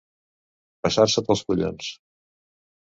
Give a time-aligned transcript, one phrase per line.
[0.87, 1.95] Passar-se pels collons.